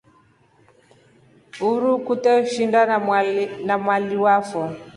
Uruu 1.69 1.99
kute 2.05 2.33
shida 2.53 2.79
ya 3.67 3.77
maliwa 3.85 4.35
fo. 4.49 4.63